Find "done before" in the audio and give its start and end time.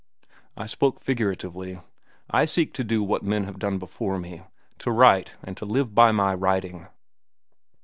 3.59-4.17